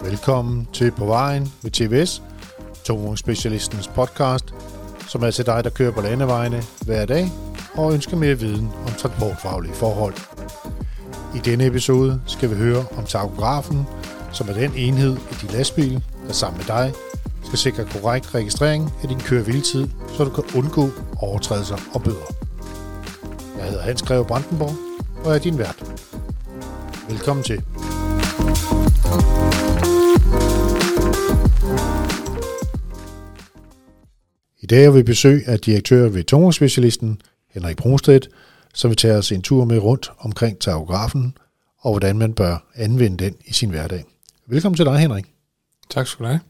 Velkommen 0.00 0.68
til 0.72 0.90
På 0.90 1.06
Vejen 1.06 1.52
med 1.62 1.70
TVS, 1.70 2.22
Tungvognsspecialistens 2.84 3.88
podcast, 3.88 4.54
som 5.08 5.22
er 5.22 5.30
til 5.30 5.46
dig, 5.46 5.64
der 5.64 5.70
kører 5.70 5.92
på 5.92 6.00
landevejene 6.00 6.62
hver 6.84 7.06
dag 7.06 7.30
og 7.74 7.92
ønsker 7.92 8.16
mere 8.16 8.38
viden 8.38 8.68
om 8.86 8.92
transportfaglige 8.92 9.74
forhold. 9.74 10.14
I 11.34 11.38
denne 11.38 11.66
episode 11.66 12.20
skal 12.26 12.50
vi 12.50 12.54
høre 12.54 12.84
om 12.96 13.04
takografen, 13.04 13.86
som 14.32 14.48
er 14.48 14.52
den 14.52 14.72
enhed 14.76 15.16
i 15.16 15.34
din 15.42 15.50
lastbil, 15.50 16.02
der 16.26 16.32
sammen 16.32 16.58
med 16.58 16.66
dig 16.66 16.92
skal 17.44 17.58
sikre 17.58 17.84
korrekt 17.84 18.34
registrering 18.34 18.92
af 19.02 19.08
din 19.08 19.20
køre 19.20 19.44
så 20.16 20.24
du 20.24 20.30
kan 20.30 20.44
undgå 20.56 20.88
overtrædelser 21.20 21.76
og 21.94 22.02
bøder. 22.02 22.45
Jeg 23.56 23.64
hedder 23.64 23.82
Hans 23.82 24.02
Greve 24.02 24.24
Brandenborg, 24.24 24.74
og 25.24 25.34
er 25.34 25.38
din 25.38 25.58
vært. 25.58 25.84
Velkommen 27.08 27.44
til. 27.44 27.62
I 34.60 34.66
dag 34.66 34.84
har 34.84 34.90
vi 34.90 35.02
besøg 35.02 35.42
af 35.46 35.60
direktør 35.60 36.08
ved 36.08 36.24
tungerspecialisten 36.24 37.20
Henrik 37.50 37.76
Brunstedt, 37.76 38.28
som 38.74 38.88
vil 38.88 38.96
tage 38.96 39.14
os 39.14 39.32
en 39.32 39.42
tur 39.42 39.64
med 39.64 39.78
rundt 39.78 40.12
omkring 40.18 40.58
takografen 40.58 41.36
og 41.78 41.92
hvordan 41.92 42.18
man 42.18 42.34
bør 42.34 42.70
anvende 42.74 43.24
den 43.24 43.34
i 43.44 43.52
sin 43.52 43.70
hverdag. 43.70 44.04
Velkommen 44.46 44.76
til 44.76 44.84
dig, 44.84 44.98
Henrik. 44.98 45.24
Tak 45.90 46.06
skal 46.06 46.24
du 46.24 46.28
have. 46.28 46.40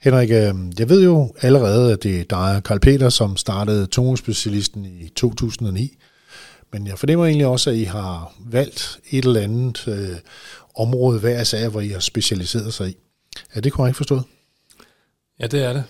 Henrik, 0.00 0.30
øh, 0.30 0.54
jeg 0.78 0.88
ved 0.88 1.04
jo 1.04 1.34
allerede, 1.40 1.92
at 1.92 2.02
det 2.02 2.20
er 2.20 2.24
dig 2.24 2.62
Karl 2.64 2.78
Peter, 2.78 3.08
som 3.08 3.36
startede 3.36 3.86
Tungvognsspecialisten 3.86 4.84
i 4.84 5.08
2009. 5.08 5.96
Men 6.72 6.86
jeg 6.86 6.98
fornemmer 6.98 7.26
egentlig 7.26 7.46
også, 7.46 7.70
at 7.70 7.76
I 7.76 7.82
har 7.82 8.34
valgt 8.38 9.00
et 9.10 9.24
eller 9.24 9.40
andet 9.40 9.88
øh, 9.88 10.16
område 10.74 11.20
hver 11.20 11.44
sag, 11.44 11.68
hvor 11.68 11.80
I 11.80 11.88
har 11.88 12.00
specialiseret 12.00 12.74
sig 12.74 12.88
i. 12.88 12.96
Er 13.54 13.60
det 13.60 13.72
korrekt 13.72 13.96
forstået? 13.96 14.24
Ja, 15.40 15.46
det 15.46 15.64
er 15.64 15.72
det. 15.72 15.84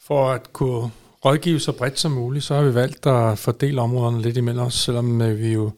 For 0.00 0.30
at 0.30 0.52
kunne 0.52 0.90
rådgive 1.24 1.60
så 1.60 1.72
bredt 1.72 1.98
som 1.98 2.12
muligt, 2.12 2.44
så 2.44 2.54
har 2.54 2.62
vi 2.62 2.74
valgt 2.74 3.06
at 3.06 3.38
fordele 3.38 3.80
områderne 3.80 4.22
lidt 4.22 4.36
imellem 4.36 4.64
os, 4.64 4.74
selvom 4.74 5.22
øh, 5.22 5.38
vi 5.38 5.52
jo 5.52 5.70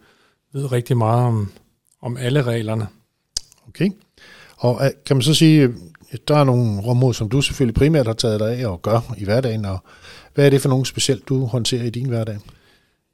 ved 0.52 0.72
rigtig 0.72 0.96
meget 0.96 1.26
om, 1.26 1.52
om 2.02 2.16
alle 2.16 2.42
reglerne. 2.42 2.86
Okay. 3.68 3.90
Og 4.62 4.84
øh, 4.84 4.90
kan 5.06 5.16
man 5.16 5.22
så 5.22 5.34
sige, 5.34 5.68
der 6.28 6.36
er 6.36 6.44
nogle 6.44 6.82
områder, 6.84 7.12
som 7.12 7.28
du 7.28 7.40
selvfølgelig 7.40 7.74
primært 7.74 8.06
har 8.06 8.12
taget 8.12 8.40
dig 8.40 8.58
af 8.58 8.66
og 8.66 8.82
gør 8.82 9.14
i 9.18 9.24
hverdagen, 9.24 9.64
og 9.64 9.78
hvad 10.34 10.46
er 10.46 10.50
det 10.50 10.60
for 10.60 10.68
nogle 10.68 10.86
specielt, 10.86 11.28
du 11.28 11.44
håndterer 11.44 11.84
i 11.84 11.90
din 11.90 12.08
hverdag? 12.08 12.38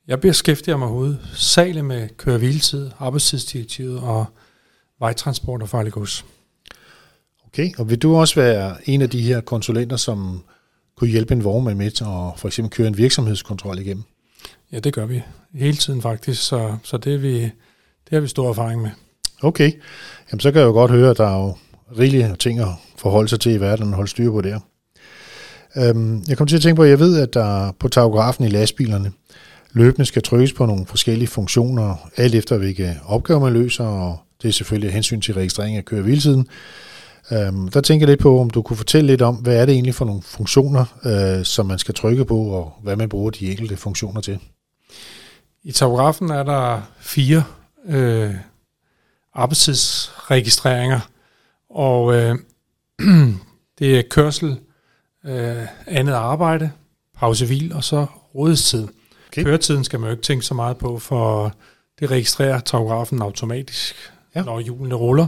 Jeg 0.09 0.21
beskæftiger 0.21 0.77
mig 0.77 0.89
hovedsageligt 0.89 1.85
med 1.85 2.09
køre 2.17 2.91
arbejdstidsdirektivet 2.99 4.01
og 4.01 4.27
vejtransport 5.01 5.63
og 5.63 5.69
farlig 5.69 5.93
gods. 5.93 6.25
Okay, 7.47 7.71
og 7.79 7.91
vil 7.91 7.99
du 7.99 8.17
også 8.17 8.35
være 8.41 8.77
en 8.85 9.03
af 9.03 9.11
de 9.11 9.23
her 9.23 9.41
konsulenter, 9.41 9.97
som 9.97 10.45
kunne 10.97 11.11
hjælpe 11.11 11.35
en 11.35 11.45
vognmand 11.45 11.79
med 11.79 11.87
at 11.87 12.41
for 12.41 12.47
eksempel 12.47 12.71
køre 12.71 12.89
en 12.89 12.99
virksomhedskontrol 12.99 13.79
igennem? 13.79 14.05
Ja, 14.73 14.79
det 14.79 14.93
gør 14.93 15.07
vi 15.07 15.23
hele 15.55 15.77
tiden 15.77 16.03
faktisk, 16.03 16.43
så, 16.43 16.77
så 16.83 16.97
det, 16.97 17.15
er 17.15 17.19
vi, 17.19 17.41
det 17.41 18.12
har 18.12 18.21
vi 18.21 18.29
stor 18.29 18.49
erfaring 18.49 18.83
med. 18.83 18.91
Okay, 19.42 19.72
Jamen, 20.33 20.41
så 20.41 20.53
kan 20.53 20.61
jeg 20.61 20.67
jo 20.67 20.72
godt 20.72 20.91
høre, 20.91 21.11
at 21.11 21.19
der 21.19 21.27
er 21.27 21.39
jo 21.39 21.56
rigelige 21.98 22.36
ting 22.39 22.61
at 22.61 22.69
forholde 22.97 23.28
sig 23.28 23.41
til 23.41 23.53
i 23.53 23.61
verden 23.61 23.89
og 23.89 23.94
holde 23.94 24.11
styr 24.11 24.31
på 24.31 24.41
der. 24.41 24.61
Øhm, 25.77 26.22
jeg 26.28 26.36
kom 26.39 26.47
til 26.47 26.56
at 26.56 26.62
tænke 26.62 26.77
på, 26.77 26.83
at 26.83 26.91
jeg 26.91 26.98
ved, 26.98 27.20
at 27.20 27.34
der 27.34 27.72
på 27.72 27.89
tagografen 27.89 28.44
i 28.44 28.48
lastbilerne 28.48 29.12
løbende 29.72 30.06
skal 30.06 30.22
trykkes 30.22 30.53
på 30.53 30.66
nogle 30.66 30.87
forskellige 30.87 31.28
funktioner, 31.28 32.10
alt 32.16 32.34
efter 32.34 32.59
hvilke 32.59 33.00
opgaver 33.06 33.41
man 33.41 33.53
løser, 33.53 33.84
og 33.84 34.19
det 34.43 34.48
er 34.48 34.53
selvfølgelig 34.53 34.93
hensyn 34.93 35.21
til 35.21 35.34
registrering 35.34 35.77
af 35.77 35.84
køre 35.84 36.03
hviltiden. 36.03 36.47
Øhm, 37.32 37.69
der 37.69 37.81
tænker 37.81 38.06
jeg 38.06 38.10
lidt 38.10 38.21
på, 38.21 38.41
om 38.41 38.50
du 38.50 38.62
kunne 38.62 38.77
fortælle 38.77 39.06
lidt 39.06 39.22
om, 39.22 39.34
hvad 39.34 39.56
er 39.56 39.66
det 39.66 39.72
egentlig 39.72 39.94
for 39.94 40.04
nogle 40.04 40.22
funktioner, 40.22 40.84
øh, 41.04 41.44
som 41.44 41.66
man 41.66 41.78
skal 41.78 41.94
trykke 41.94 42.25
på, 42.25 42.38
og 42.38 42.72
hvad 42.82 42.97
man 42.97 43.09
bruger 43.09 43.31
de 43.31 43.50
enkelte 43.50 43.77
funktioner 43.77 44.21
til? 44.21 44.38
I 45.65 45.72
tagografen 45.72 46.31
er 46.31 46.43
der 46.43 46.81
fire 47.00 47.43
øh, 47.88 48.34
arbejdstidsregistreringer, 49.34 51.00
og 51.71 52.15
øh, 52.15 52.39
det 53.78 53.99
er 53.99 54.03
kørsel, 54.11 54.61
øh, 55.25 55.66
andet 55.87 56.12
arbejde, 56.12 56.71
pausevil 57.16 57.72
og 57.72 57.84
så 57.84 58.06
rådestid. 58.34 58.89
Okay. 59.28 59.44
Køretiden 59.44 59.84
skal 59.84 60.00
man 60.00 60.06
jo 60.06 60.11
ikke 60.11 60.22
tænke 60.22 60.47
så 60.47 60.55
meget 60.55 60.77
på, 60.77 60.99
for 60.99 61.55
det 62.00 62.11
registrerer 62.11 62.61
tagografen 62.61 63.22
automatisk, 63.22 63.94
ja. 64.34 64.43
når 64.43 64.61
hjulene 64.61 64.94
ruller. 64.94 65.27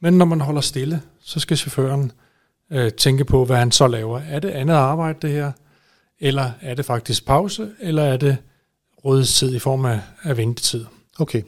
Men 0.00 0.18
når 0.18 0.24
man 0.24 0.40
holder 0.40 0.60
stille, 0.60 1.02
så 1.20 1.40
skal 1.40 1.56
chaufføren 1.56 2.12
øh, 2.72 2.92
tænke 2.92 3.24
på, 3.24 3.44
hvad 3.44 3.56
han 3.56 3.72
så 3.72 3.86
laver. 3.86 4.20
Er 4.28 4.38
det 4.38 4.48
andet 4.48 4.74
arbejde, 4.74 5.18
det 5.22 5.30
her? 5.30 5.52
Eller 6.20 6.50
er 6.60 6.74
det 6.74 6.84
faktisk 6.84 7.26
pause? 7.26 7.70
Eller 7.80 8.02
er 8.02 8.16
det 8.16 8.36
rådestid 9.04 9.54
i 9.54 9.58
form 9.58 9.84
af, 9.84 10.00
af 10.22 10.36
ventetid? 10.36 10.84
Okay. 11.18 11.42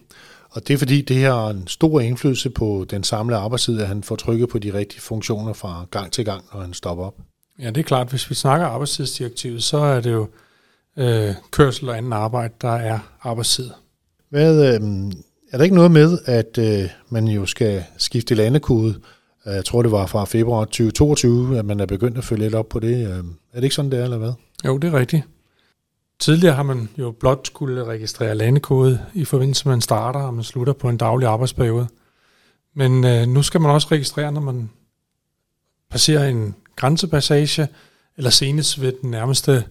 Og 0.53 0.69
det 0.69 0.75
er 0.75 0.79
fordi, 0.79 1.01
det 1.01 1.23
har 1.23 1.49
en 1.49 1.67
stor 1.67 2.01
indflydelse 2.01 2.51
på 2.51 2.87
den 2.91 3.05
samlede 3.05 3.41
arbejdstid, 3.41 3.81
at 3.81 3.89
han 3.89 4.03
får 4.03 4.17
trykket 4.17 4.49
på 4.49 4.59
de 4.59 4.75
rigtige 4.75 5.01
funktioner 5.01 5.53
fra 5.53 5.87
gang 5.91 6.13
til 6.13 6.25
gang, 6.25 6.45
når 6.53 6.61
han 6.61 6.75
stopper 6.75 7.05
op. 7.05 7.15
Ja, 7.59 7.67
det 7.67 7.79
er 7.79 7.83
klart. 7.83 8.09
Hvis 8.11 8.31
vi 8.31 8.35
snakker 8.35 8.67
arbejdstidsdirektivet, 8.67 9.63
så 9.63 9.77
er 9.77 10.01
det 10.01 10.13
jo 10.13 10.27
øh, 10.99 11.35
kørsel 11.51 11.89
og 11.89 11.97
anden 11.97 12.13
arbejde, 12.13 12.55
der 12.61 12.73
er 12.73 12.99
arbejdstid. 13.23 13.71
Hvad, 14.31 14.75
øh, 14.75 14.81
er 15.53 15.57
der 15.57 15.65
ikke 15.65 15.77
noget 15.77 15.91
med, 15.91 16.19
at 16.25 16.59
øh, 16.59 16.89
man 17.09 17.29
jo 17.29 17.47
skal 17.47 17.85
skifte 17.99 18.35
landekode? 18.35 18.95
Jeg 19.47 19.65
tror, 19.65 19.83
det 19.83 19.93
var 19.93 20.07
fra 20.07 20.25
februar 20.25 20.65
2022, 20.65 21.59
at 21.59 21.65
man 21.65 21.81
er 21.81 21.87
begyndt 21.87 22.19
at 22.19 22.25
følge 22.25 22.43
lidt 22.43 22.55
op 22.55 22.69
på 22.69 22.81
det. 22.81 23.09
Øh, 23.09 23.17
er 23.17 23.23
det 23.55 23.63
ikke 23.63 23.75
sådan, 23.75 23.91
det 23.91 24.01
er, 24.01 24.05
eller 24.05 24.19
hvad? 24.19 24.33
Jo, 24.65 24.79
det 24.79 24.95
er 24.95 24.99
rigtigt. 24.99 25.23
Tidligere 26.23 26.55
har 26.55 26.63
man 26.63 26.89
jo 26.99 27.11
blot 27.11 27.47
skulle 27.47 27.85
registrere 27.85 28.35
landekode 28.35 29.07
i 29.15 29.25
forbindelse 29.25 29.65
med, 29.65 29.73
at 29.73 29.77
man 29.77 29.81
starter 29.81 30.21
og 30.21 30.35
man 30.35 30.45
slutter 30.45 30.73
på 30.73 30.89
en 30.89 30.97
daglig 30.97 31.29
arbejdsperiode. 31.29 31.89
Men 32.75 33.05
øh, 33.05 33.27
nu 33.27 33.43
skal 33.43 33.61
man 33.61 33.71
også 33.71 33.89
registrere, 33.91 34.33
når 34.33 34.41
man 34.41 34.71
passerer 35.91 36.29
en 36.29 36.55
grænsepassage, 36.77 37.69
eller 38.17 38.31
senest 38.31 38.81
ved 38.81 38.93
den 39.03 39.11
nærmeste 39.11 39.65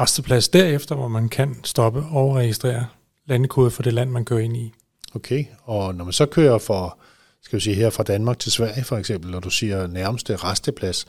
resteplads 0.00 0.48
derefter, 0.48 0.94
hvor 0.94 1.08
man 1.08 1.28
kan 1.28 1.56
stoppe 1.64 2.04
og 2.10 2.36
registrere 2.36 2.86
landekode 3.26 3.70
for 3.70 3.82
det 3.82 3.92
land, 3.92 4.10
man 4.10 4.24
kører 4.24 4.40
ind 4.40 4.56
i. 4.56 4.72
Okay, 5.14 5.44
og 5.62 5.94
når 5.94 6.04
man 6.04 6.12
så 6.12 6.26
kører 6.26 6.58
for, 6.58 6.98
skal 7.42 7.56
vi 7.56 7.62
sige 7.62 7.76
her 7.76 7.90
fra 7.90 8.02
Danmark 8.02 8.38
til 8.38 8.52
Sverige 8.52 8.84
for 8.84 8.96
eksempel, 8.96 9.34
og 9.34 9.44
du 9.44 9.50
siger 9.50 9.86
nærmeste 9.86 10.36
resteplads, 10.36 11.06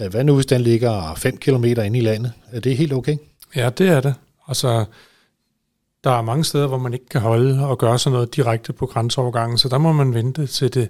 øh, 0.00 0.10
hvad 0.10 0.24
nu 0.24 0.34
hvis 0.34 0.46
den 0.46 0.60
ligger 0.60 1.14
5 1.14 1.36
km 1.36 1.64
ind 1.64 1.96
i 1.96 2.00
landet? 2.00 2.32
Er 2.52 2.60
det 2.60 2.76
helt 2.76 2.92
okay? 2.92 3.16
Ja, 3.56 3.70
det 3.70 3.88
er 3.88 4.00
det. 4.00 4.14
Altså, 4.48 4.84
der 6.04 6.10
er 6.10 6.22
mange 6.22 6.44
steder, 6.44 6.66
hvor 6.66 6.78
man 6.78 6.92
ikke 6.92 7.08
kan 7.08 7.20
holde 7.20 7.66
og 7.66 7.78
gøre 7.78 7.98
sådan 7.98 8.12
noget 8.12 8.36
direkte 8.36 8.72
på 8.72 8.86
grænseovergangen, 8.86 9.58
så 9.58 9.68
der 9.68 9.78
må 9.78 9.92
man 9.92 10.14
vente 10.14 10.46
til 10.46 10.74
det, 10.74 10.88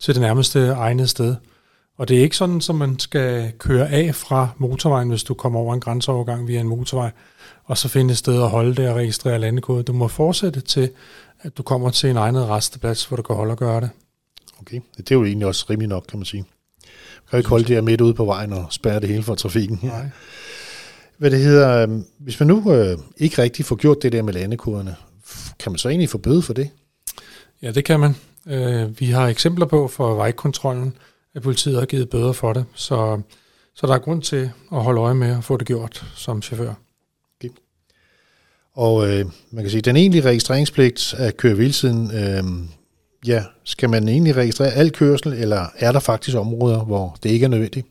til 0.00 0.14
det 0.14 0.22
nærmeste 0.22 0.68
egnede 0.68 1.08
sted. 1.08 1.36
Og 1.96 2.08
det 2.08 2.18
er 2.18 2.22
ikke 2.22 2.36
sådan, 2.36 2.56
at 2.56 2.74
man 2.74 2.98
skal 2.98 3.52
køre 3.58 3.90
af 3.90 4.14
fra 4.14 4.48
motorvejen, 4.58 5.08
hvis 5.08 5.24
du 5.24 5.34
kommer 5.34 5.60
over 5.60 5.74
en 5.74 5.80
grænseovergang 5.80 6.48
via 6.48 6.60
en 6.60 6.68
motorvej, 6.68 7.10
og 7.64 7.78
så 7.78 7.88
finde 7.88 8.12
et 8.12 8.18
sted 8.18 8.42
at 8.42 8.50
holde 8.50 8.74
det 8.74 8.88
og 8.88 8.96
registrere 8.96 9.38
landekode. 9.38 9.82
Du 9.82 9.92
må 9.92 10.08
fortsætte 10.08 10.60
til, 10.60 10.90
at 11.40 11.58
du 11.58 11.62
kommer 11.62 11.90
til 11.90 12.10
en 12.10 12.16
egnet 12.16 12.48
resteplads, 12.48 13.04
hvor 13.04 13.16
du 13.16 13.22
kan 13.22 13.36
holde 13.36 13.50
og 13.50 13.58
gøre 13.58 13.80
det. 13.80 13.90
Okay, 14.60 14.80
det 14.96 15.10
er 15.10 15.14
jo 15.14 15.24
egentlig 15.24 15.48
også 15.48 15.66
rimelig 15.70 15.88
nok, 15.88 16.04
kan 16.08 16.18
man 16.18 16.26
sige. 16.26 16.44
Du 17.16 17.30
kan 17.30 17.38
ikke 17.38 17.48
holde 17.48 17.64
det 17.64 17.74
her 17.74 17.82
midt 17.82 18.00
ude 18.00 18.14
på 18.14 18.24
vejen 18.24 18.52
og 18.52 18.66
spærre 18.70 19.00
det 19.00 19.08
hele 19.08 19.22
for 19.22 19.34
trafikken. 19.34 19.80
Nej. 19.82 20.08
Hvad 21.18 21.30
det 21.30 21.38
hedder, 21.38 21.86
øh, 21.88 22.00
hvis 22.18 22.40
man 22.40 22.46
nu 22.46 22.72
øh, 22.72 22.98
ikke 23.16 23.42
rigtig 23.42 23.64
får 23.64 23.76
gjort 23.76 24.02
det 24.02 24.12
der 24.12 24.22
med 24.22 24.32
landekoderne, 24.32 24.96
kan 25.58 25.72
man 25.72 25.78
så 25.78 25.88
egentlig 25.88 26.08
få 26.08 26.18
bøde 26.18 26.42
for 26.42 26.52
det? 26.52 26.70
Ja, 27.62 27.70
det 27.70 27.84
kan 27.84 28.00
man. 28.00 28.16
Øh, 28.46 29.00
vi 29.00 29.06
har 29.06 29.28
eksempler 29.28 29.66
på 29.66 29.88
for 29.88 30.14
vejkontrollen, 30.14 30.96
at 31.34 31.42
politiet 31.42 31.78
har 31.78 31.86
givet 31.86 32.10
bøder 32.10 32.32
for 32.32 32.52
det, 32.52 32.64
så, 32.74 33.20
så 33.74 33.86
der 33.86 33.94
er 33.94 33.98
grund 33.98 34.22
til 34.22 34.50
at 34.72 34.82
holde 34.82 35.00
øje 35.00 35.14
med 35.14 35.36
at 35.38 35.44
få 35.44 35.56
det 35.56 35.66
gjort 35.66 36.04
som 36.14 36.42
chauffør. 36.42 36.74
Okay. 37.40 37.54
Og 38.74 39.10
øh, 39.10 39.26
man 39.50 39.64
kan 39.64 39.70
sige, 39.70 39.80
den 39.80 39.96
egentlige 39.96 40.24
registreringspligt 40.24 41.14
af 41.18 41.36
køre 41.36 41.54
øh, 41.54 42.44
ja, 43.26 43.44
skal 43.64 43.90
man 43.90 44.08
egentlig 44.08 44.36
registrere 44.36 44.72
al 44.72 44.90
kørsel, 44.90 45.32
eller 45.32 45.66
er 45.76 45.92
der 45.92 46.00
faktisk 46.00 46.36
områder, 46.36 46.84
hvor 46.84 47.16
det 47.22 47.30
ikke 47.30 47.44
er 47.44 47.48
nødvendigt? 47.48 47.86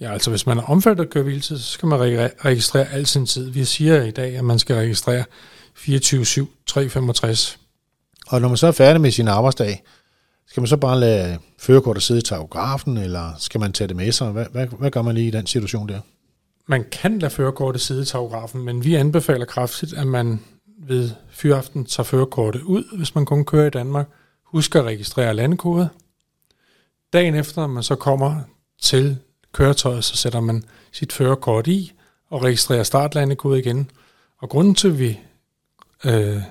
Ja, 0.00 0.12
altså 0.12 0.30
hvis 0.30 0.46
man 0.46 0.58
er 0.58 0.62
omfattet 0.62 1.04
af 1.04 1.10
køreviltid, 1.10 1.58
så 1.58 1.72
skal 1.72 1.88
man 1.88 2.00
registrere 2.44 2.92
al 2.92 3.06
sin 3.06 3.26
tid. 3.26 3.50
Vi 3.50 3.64
siger 3.64 4.02
i 4.02 4.10
dag, 4.10 4.36
at 4.36 4.44
man 4.44 4.58
skal 4.58 4.76
registrere 4.76 5.24
24-7, 5.78 6.46
365. 6.66 7.58
Og 8.26 8.40
når 8.40 8.48
man 8.48 8.56
så 8.56 8.66
er 8.66 8.72
færdig 8.72 9.00
med 9.00 9.10
sin 9.10 9.28
arbejdsdag, 9.28 9.82
skal 10.46 10.60
man 10.60 10.68
så 10.68 10.76
bare 10.76 11.00
lade 11.00 11.38
førerkortet 11.58 12.02
sidde 12.02 12.18
i 12.18 12.22
tagografen, 12.22 12.96
eller 12.98 13.32
skal 13.38 13.60
man 13.60 13.72
tage 13.72 13.88
det 13.88 13.96
med 13.96 14.12
sig? 14.12 14.30
Hvad, 14.30 14.46
hvad, 14.52 14.66
hvad 14.66 14.90
gør 14.90 15.02
man 15.02 15.14
lige 15.14 15.28
i 15.28 15.30
den 15.30 15.46
situation 15.46 15.88
der? 15.88 16.00
man 16.66 16.84
kan 16.92 17.18
lade 17.18 17.30
førerkortet 17.30 17.80
sidde 17.80 18.02
i 18.02 18.04
tagografen, 18.04 18.64
men 18.64 18.84
vi 18.84 18.94
anbefaler 18.94 19.44
kraftigt, 19.44 19.92
at 19.92 20.06
man 20.06 20.40
ved 20.78 21.10
fyraften 21.30 21.84
tager 21.84 22.04
førerkortet 22.04 22.62
ud, 22.62 22.96
hvis 22.96 23.14
man 23.14 23.24
kun 23.24 23.44
kører 23.44 23.66
i 23.66 23.70
Danmark. 23.70 24.08
Husk 24.44 24.74
at 24.74 24.84
registrere 24.84 25.34
landekode. 25.34 25.88
Dagen 27.12 27.34
efter, 27.34 27.60
når 27.60 27.68
man 27.68 27.82
så 27.82 27.94
kommer 27.94 28.40
til 28.82 29.18
køretøjet, 29.56 30.04
så 30.04 30.16
sætter 30.16 30.40
man 30.40 30.64
sit 30.92 31.12
førerkort 31.12 31.66
i 31.66 31.92
og 32.30 32.44
registrerer 32.44 32.82
startlandekode 32.82 33.58
igen. 33.58 33.90
Og 34.38 34.48
grunden 34.48 34.74
til, 34.74 34.88
at 34.88 34.98
vi 34.98 35.18
øh, 36.04 36.42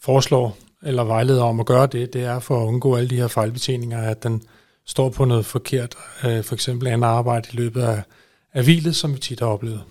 foreslår 0.00 0.56
eller 0.82 1.04
vejleder 1.04 1.42
om 1.42 1.60
at 1.60 1.66
gøre 1.66 1.86
det, 1.86 2.12
det 2.12 2.24
er 2.24 2.38
for 2.38 2.62
at 2.62 2.66
undgå 2.66 2.96
alle 2.96 3.10
de 3.10 3.16
her 3.16 3.28
fejlbetjeninger, 3.28 4.02
at 4.02 4.22
den 4.22 4.42
står 4.86 5.08
på 5.08 5.24
noget 5.24 5.46
forkert, 5.46 5.94
øh, 6.24 6.44
for 6.44 6.54
eksempel 6.54 6.88
andet 6.88 7.08
arbejde 7.08 7.48
i 7.52 7.56
løbet 7.56 7.82
af, 7.82 8.02
af 8.52 8.64
hvilet, 8.64 8.96
som 8.96 9.14
vi 9.14 9.18
tit 9.18 9.40
har 9.40 9.46
oplevet. 9.46 9.82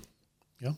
Ja. 0.62 0.72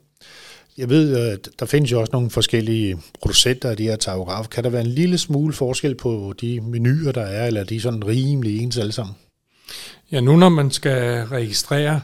Jeg 0.78 0.90
ved, 0.90 1.18
at 1.18 1.50
der 1.60 1.66
findes 1.66 1.92
jo 1.92 2.00
også 2.00 2.12
nogle 2.14 2.30
forskellige 2.30 2.98
producenter 3.20 3.70
af 3.70 3.78
de 3.78 3.84
her 3.84 3.96
tagograf. 3.96 4.48
Kan 4.48 4.64
der 4.64 4.70
være 4.70 4.82
en 4.82 4.88
lille 4.88 5.18
smule 5.18 5.54
forskel 5.54 5.96
på 5.96 6.34
de 6.42 6.62
menuer, 6.62 7.12
der 7.12 7.22
er, 7.22 7.48
eller 7.48 7.62
er 7.62 7.66
de 7.66 7.82
sådan 7.82 8.08
rimelig 8.08 8.60
ens 8.60 8.78
alle 8.78 8.92
sammen? 8.92 9.16
Ja, 10.12 10.20
nu 10.20 10.36
når 10.36 10.50
man 10.50 10.72
skal 10.72 11.24
registrere 11.24 12.02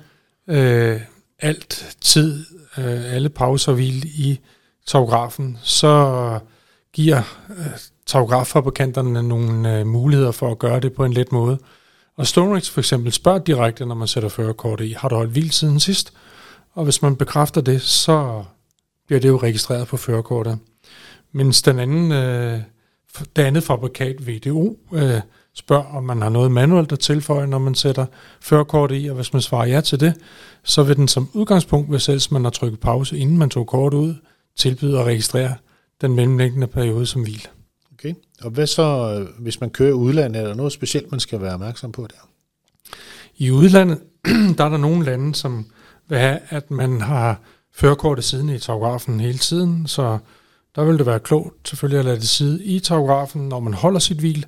øh, 0.50 1.02
alt 1.40 1.96
tid, 2.02 2.46
øh, 2.78 3.14
alle 3.14 3.30
pauser 3.30 3.72
og 3.72 3.76
hvil 3.76 4.06
i 4.06 4.40
topografen, 4.88 5.58
så 5.64 6.40
giver 6.94 7.22
øh, 7.50 7.66
topograffabrikanterne 8.06 9.24
nogle 9.24 9.80
øh, 9.80 9.88
muligheder 9.88 10.32
for 10.32 10.52
at 10.52 10.60
gøre 10.60 10.80
det 10.80 10.94
på 10.94 11.06
en 11.06 11.14
let 11.14 11.32
måde. 11.32 11.60
Og 12.18 12.28
Stonex 12.28 12.70
for 12.70 12.82
eksempel 12.82 13.12
spørger 13.12 13.40
direkte, 13.40 13.86
når 13.86 13.96
man 13.96 14.08
sætter 14.08 14.30
førerkortet 14.30 14.86
i, 14.86 14.96
har 14.98 15.10
du 15.10 15.16
holdt 15.16 15.32
hvil 15.32 15.52
siden 15.52 15.80
sidst? 15.80 16.14
Og 16.74 16.84
hvis 16.84 17.02
man 17.02 17.16
bekræfter 17.16 17.62
det, 17.62 17.82
så 17.82 18.44
bliver 19.08 19.20
det 19.20 19.28
jo 19.28 19.38
registreret 19.38 19.88
på 19.88 19.98
førerkortet. 19.98 20.60
Mens 21.32 21.62
den 21.62 21.80
anden, 21.80 22.12
øh, 22.12 22.60
det 23.36 23.42
andet 23.42 23.64
fabrikat, 23.64 24.28
VDO, 24.28 24.78
øh, 24.94 25.22
spørger, 25.56 25.96
om 25.96 26.04
man 26.04 26.22
har 26.22 26.30
noget 26.30 26.52
manuelt 26.52 26.92
at 26.92 27.00
tilføje, 27.00 27.48
når 27.48 27.60
man 27.60 27.76
sætter 27.76 28.06
førerkortet 28.42 29.04
i, 29.04 29.08
og 29.08 29.16
hvis 29.16 29.34
man 29.34 29.42
svarer 29.42 29.66
ja 29.66 29.82
til 29.82 30.00
det, 30.00 30.14
så 30.64 30.84
vil 30.84 30.96
den 30.96 31.08
som 31.08 31.30
udgangspunkt, 31.34 31.90
hvis 31.90 32.10
ellers 32.10 32.32
man 32.32 32.44
har 32.44 32.52
trykket 32.52 32.80
pause, 32.80 33.18
inden 33.18 33.38
man 33.38 33.50
tog 33.50 33.68
kortet 33.68 33.98
ud, 33.98 34.16
tilbyde 34.56 35.00
at 35.00 35.06
registrere 35.06 35.56
den 36.02 36.16
mellemliggende 36.16 36.68
periode 36.68 37.06
som 37.06 37.22
hvil. 37.22 37.48
Okay. 37.94 38.14
Og 38.42 38.52
hvad 38.52 38.68
så, 38.68 39.28
hvis 39.40 39.62
man 39.62 39.70
kører 39.70 39.94
udlandet, 39.94 40.42
er 40.42 40.48
der 40.48 40.56
noget 40.56 40.74
specielt, 40.74 41.12
man 41.12 41.20
skal 41.20 41.42
være 41.42 41.54
opmærksom 41.54 41.92
på 41.92 42.08
der? 42.10 42.30
I 43.38 43.52
udlandet, 43.52 44.00
der 44.58 44.64
er 44.64 44.70
der 44.70 44.78
nogle 44.78 45.06
lande, 45.06 45.36
som 45.36 45.66
vil 46.08 46.18
have, 46.18 46.40
at 46.50 46.72
man 46.72 47.02
har 47.02 47.40
førerkortet 47.74 48.26
siden 48.26 48.50
i 48.50 48.60
tagografen 48.60 49.20
hele 49.20 49.38
tiden, 49.38 49.88
så 49.88 50.18
der 50.76 50.84
vil 50.84 50.98
det 50.98 51.06
være 51.06 51.20
klogt 51.20 51.70
selvfølgelig 51.70 52.00
at 52.00 52.06
lade 52.06 52.16
det 52.16 52.30
sidde 52.30 52.64
i 52.64 52.80
tagografen, 52.80 53.50
når 53.50 53.60
man 53.60 53.74
holder 53.74 54.00
sit 54.00 54.18
hvil, 54.18 54.46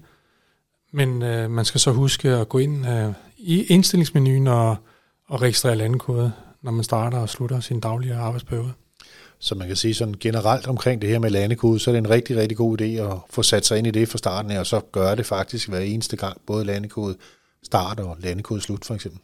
men 0.91 1.21
øh, 1.21 1.51
man 1.51 1.65
skal 1.65 1.81
så 1.81 1.91
huske 1.91 2.29
at 2.29 2.49
gå 2.49 2.57
ind 2.57 2.87
øh, 2.87 3.13
i 3.37 3.63
indstillingsmenuen 3.63 4.47
og, 4.47 4.75
og 5.29 5.41
registrere 5.41 5.75
landekode, 5.75 6.31
når 6.61 6.71
man 6.71 6.83
starter 6.83 7.17
og 7.17 7.29
slutter 7.29 7.59
sin 7.59 7.79
daglige 7.79 8.15
arbejdsperiode. 8.15 8.73
Så 9.39 9.55
man 9.55 9.67
kan 9.67 9.75
sige 9.75 9.93
sådan 9.93 10.15
generelt 10.19 10.67
omkring 10.67 11.01
det 11.01 11.09
her 11.09 11.19
med 11.19 11.29
landekode, 11.29 11.79
så 11.79 11.91
er 11.91 11.93
det 11.93 11.99
en 11.99 12.09
rigtig, 12.09 12.37
rigtig 12.37 12.57
god 12.57 12.81
idé 12.81 12.85
at 12.85 13.17
få 13.29 13.43
sat 13.43 13.65
sig 13.65 13.77
ind 13.77 13.87
i 13.87 13.91
det 13.91 14.09
fra 14.09 14.17
starten 14.17 14.51
af, 14.51 14.59
og 14.59 14.65
så 14.65 14.81
gøre 14.91 15.15
det 15.15 15.25
faktisk 15.25 15.69
hver 15.69 15.79
eneste 15.79 16.17
gang, 16.17 16.41
både 16.47 16.65
landekode 16.65 17.17
start 17.63 17.99
og 17.99 18.17
landekode 18.19 18.61
slut 18.61 18.85
for 18.85 18.93
eksempel. 18.93 19.21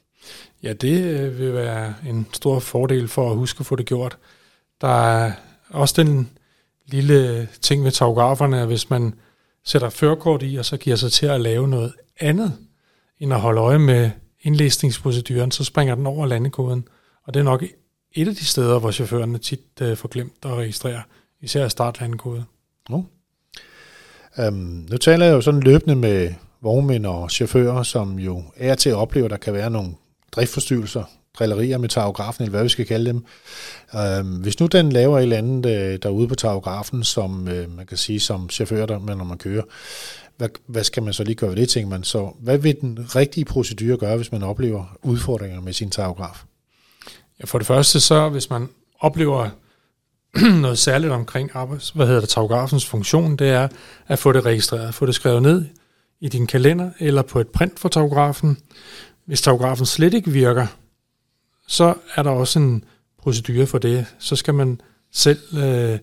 Ja, 0.63 0.73
det 0.73 1.03
øh, 1.03 1.39
vil 1.39 1.53
være 1.53 1.93
en 2.09 2.27
stor 2.33 2.59
fordel 2.59 3.07
for 3.07 3.31
at 3.31 3.37
huske 3.37 3.59
at 3.59 3.65
få 3.65 3.75
det 3.75 3.85
gjort. 3.85 4.17
Der 4.81 4.87
er 4.87 5.31
også 5.69 6.01
den 6.01 6.29
lille 6.87 7.47
ting 7.61 7.83
med 7.83 7.91
tagograferne, 7.91 8.61
at 8.61 8.67
hvis 8.67 8.89
man 8.89 9.13
sætter 9.65 9.89
førerkort 9.89 10.43
i, 10.43 10.55
og 10.55 10.65
så 10.65 10.77
giver 10.77 10.95
sig 10.95 11.11
til 11.11 11.25
at 11.25 11.41
lave 11.41 11.67
noget 11.67 11.93
andet, 12.19 12.57
end 13.19 13.33
at 13.33 13.41
holde 13.41 13.61
øje 13.61 13.79
med 13.79 14.11
indlæsningsproceduren, 14.41 15.51
så 15.51 15.63
springer 15.63 15.95
den 15.95 16.07
over 16.07 16.25
landekoden. 16.25 16.87
Og 17.23 17.33
det 17.33 17.39
er 17.39 17.43
nok 17.43 17.63
et 18.11 18.27
af 18.27 18.35
de 18.35 18.45
steder, 18.45 18.79
hvor 18.79 18.91
chaufførerne 18.91 19.37
tit 19.37 19.59
øh, 19.81 19.97
får 19.97 20.07
glemt 20.07 20.45
at 20.45 20.51
registrere, 20.53 21.01
især 21.41 21.67
startlandekode. 21.67 22.45
Nu. 22.89 23.05
Øhm, 24.39 24.87
nu 24.89 24.97
taler 24.97 25.25
jeg 25.25 25.33
jo 25.33 25.41
sådan 25.41 25.59
løbende 25.59 25.95
med 25.95 26.33
vognmænd 26.61 27.05
og 27.05 27.31
chauffører, 27.31 27.83
som 27.83 28.19
jo 28.19 28.43
er 28.55 28.75
til 28.75 28.89
at 28.89 28.95
opleve, 28.95 29.25
at 29.25 29.31
der 29.31 29.37
kan 29.37 29.53
være 29.53 29.69
nogle 29.69 29.89
driftforstyrrelser, 30.31 31.03
drillerier 31.39 31.77
med 31.77 31.89
tagografen, 31.89 32.43
eller 32.43 32.51
hvad 32.51 32.63
vi 32.63 32.69
skal 32.69 32.85
kalde 32.85 33.05
dem. 33.05 33.25
Um, 34.19 34.27
hvis 34.27 34.59
nu 34.59 34.65
den 34.65 34.91
laver 34.91 35.17
et 35.17 35.23
eller 35.23 35.37
andet 35.37 35.65
øh, 35.65 35.99
derude 36.03 36.27
på 36.27 36.35
tagografen, 36.35 37.03
som 37.03 37.47
øh, 37.47 37.71
man 37.71 37.85
kan 37.85 37.97
sige 37.97 38.19
som 38.19 38.49
chauffør, 38.49 38.85
der, 38.85 38.99
når 38.99 39.23
man 39.23 39.37
kører, 39.37 39.63
hvad, 40.37 40.49
hvad 40.67 40.83
skal 40.83 41.03
man 41.03 41.13
så 41.13 41.23
lige 41.23 41.35
gøre 41.35 41.49
ved 41.49 41.57
det, 41.57 41.69
tænker 41.69 41.89
man? 41.89 42.03
Så 42.03 42.31
hvad 42.39 42.57
vil 42.57 42.81
den 42.81 43.15
rigtige 43.15 43.45
procedure 43.45 43.97
gøre, 43.97 44.15
hvis 44.15 44.31
man 44.31 44.43
oplever 44.43 44.97
udfordringer 45.03 45.61
med 45.61 45.73
sin 45.73 45.89
tagograf? 45.89 46.43
Ja, 47.39 47.45
for 47.45 47.57
det 47.57 47.67
første 47.67 47.99
så, 47.99 48.29
hvis 48.29 48.49
man 48.49 48.69
oplever 48.99 49.49
noget 50.61 50.77
særligt 50.77 51.13
omkring 51.13 51.49
arbejds, 51.53 51.89
hvad 51.89 52.05
hedder 52.05 52.19
det, 52.21 52.29
tagografens 52.29 52.85
funktion, 52.85 53.35
det 53.35 53.49
er 53.49 53.67
at 54.07 54.19
få 54.19 54.31
det 54.31 54.45
registreret, 54.45 54.95
få 54.95 55.05
det 55.05 55.15
skrevet 55.15 55.41
ned 55.41 55.65
i 56.19 56.27
din 56.27 56.47
kalender 56.47 56.91
eller 56.99 57.21
på 57.21 57.39
et 57.39 57.47
print 57.47 57.79
for 57.79 57.89
tagografen. 57.89 58.57
Hvis 59.25 59.41
tagografen 59.41 59.85
slet 59.85 60.13
ikke 60.13 60.31
virker, 60.31 60.67
så 61.67 61.93
er 62.15 62.23
der 62.23 62.31
også 62.31 62.59
en 62.59 62.83
procedure 63.17 63.65
for 63.65 63.77
det. 63.77 64.05
Så 64.19 64.35
skal 64.35 64.53
man 64.53 64.81
selv 65.11 65.57
øh, 65.57 65.99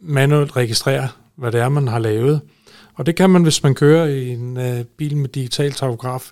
manuelt 0.00 0.56
registrere, 0.56 1.08
hvad 1.36 1.52
det 1.52 1.60
er, 1.60 1.68
man 1.68 1.88
har 1.88 1.98
lavet. 1.98 2.40
Og 2.94 3.06
det 3.06 3.16
kan 3.16 3.30
man, 3.30 3.42
hvis 3.42 3.62
man 3.62 3.74
kører 3.74 4.06
i 4.06 4.28
en 4.28 4.56
øh, 4.56 4.84
bil 4.84 5.16
med 5.16 5.28
digital 5.28 5.72
tagograf, 5.72 6.30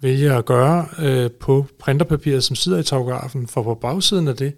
vælge 0.00 0.32
at 0.32 0.44
gøre 0.44 0.86
øh, 0.98 1.30
på 1.30 1.66
printerpapiret, 1.78 2.44
som 2.44 2.56
sidder 2.56 2.78
i 2.78 2.82
tagografen, 2.82 3.46
for 3.46 3.62
på 3.62 3.74
bagsiden 3.74 4.28
af 4.28 4.36
det 4.36 4.54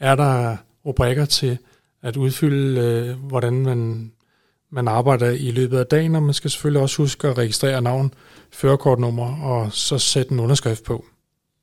er 0.00 0.14
der 0.14 0.56
rubrikker 0.86 1.24
til 1.24 1.58
at 2.02 2.16
udfylde, 2.16 2.80
øh, 2.80 3.16
hvordan 3.16 3.52
man, 3.52 4.12
man 4.70 4.88
arbejder 4.88 5.30
i 5.30 5.50
løbet 5.50 5.78
af 5.78 5.86
dagen, 5.86 6.14
og 6.14 6.22
man 6.22 6.34
skal 6.34 6.50
selvfølgelig 6.50 6.82
også 6.82 7.02
huske 7.02 7.28
at 7.28 7.38
registrere 7.38 7.82
navn, 7.82 8.14
førerkortnummer 8.52 9.42
og 9.42 9.72
så 9.72 9.98
sætte 9.98 10.32
en 10.32 10.40
underskrift 10.40 10.84
på. 10.84 11.04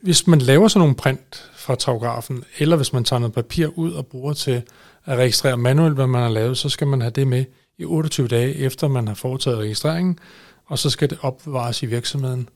Hvis 0.01 0.27
man 0.27 0.39
laver 0.39 0.67
sådan 0.67 0.79
nogle 0.79 0.95
print 0.95 1.51
fra 1.55 1.75
tagografen, 1.75 2.43
eller 2.57 2.75
hvis 2.75 2.93
man 2.93 3.03
tager 3.03 3.19
noget 3.19 3.33
papir 3.33 3.67
ud 3.67 3.93
og 3.93 4.07
bruger 4.07 4.33
til 4.33 4.61
at 5.05 5.17
registrere 5.17 5.57
manuelt, 5.57 5.95
hvad 5.95 6.07
man 6.07 6.21
har 6.21 6.29
lavet, 6.29 6.57
så 6.57 6.69
skal 6.69 6.87
man 6.87 7.01
have 7.01 7.11
det 7.11 7.27
med 7.27 7.45
i 7.77 7.85
28 7.85 8.27
dage 8.27 8.55
efter 8.55 8.87
man 8.87 9.07
har 9.07 9.15
foretaget 9.15 9.57
registreringen, 9.57 10.19
og 10.65 10.79
så 10.79 10.89
skal 10.89 11.09
det 11.09 11.17
opbevares 11.21 11.83
i 11.83 11.85
virksomheden 11.85 12.49